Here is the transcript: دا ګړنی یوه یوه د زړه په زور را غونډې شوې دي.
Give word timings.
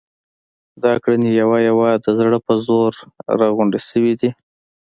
دا 0.83 0.91
ګړنی 1.03 1.31
یوه 1.41 1.57
یوه 1.69 1.89
د 2.03 2.05
زړه 2.19 2.37
په 2.45 2.53
زور 2.67 2.91
را 3.39 3.47
غونډې 3.55 3.79
شوې 3.89 4.13
دي. 4.19 4.29